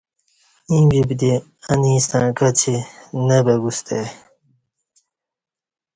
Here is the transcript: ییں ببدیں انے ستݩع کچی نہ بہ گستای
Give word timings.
ییں 0.71 0.85
ببدیں 0.89 1.37
انے 1.71 1.93
ستݩع 2.05 2.31
کچی 2.37 2.75
نہ 3.27 3.37
بہ 3.45 3.53
گستای 3.63 4.05